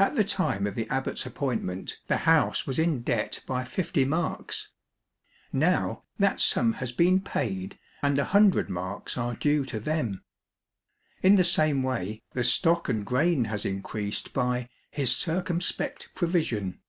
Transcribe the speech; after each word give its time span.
At 0.00 0.16
the 0.16 0.24
time 0.24 0.66
of 0.66 0.74
the 0.74 0.88
abbot's 0.88 1.24
appointment 1.24 2.00
the 2.08 2.16
house 2.26 2.66
was 2.66 2.76
in 2.76 3.02
debt 3.02 3.40
by 3.46 3.62
fifty 3.62 4.04
marks, 4.04 4.70
now 5.52 6.02
that 6.18 6.40
sum 6.40 6.72
has 6.82 6.90
been 6.90 7.20
paid 7.20 7.78
and 8.02 8.18
a 8.18 8.24
hundred 8.24 8.68
marks 8.68 9.16
are 9.16 9.36
due 9.36 9.64
to 9.66 9.78
them. 9.78 10.24
In 11.22 11.36
the 11.36 11.44
same 11.44 11.84
way 11.84 12.24
the 12.32 12.42
stock 12.42 12.88
and 12.88 13.06
grain 13.06 13.44
has 13.44 13.64
increased 13.64 14.32
by" 14.32 14.68
his 14.90 15.14
circumspect 15.14 16.08
pro 16.16 16.26
vision." 16.26 16.80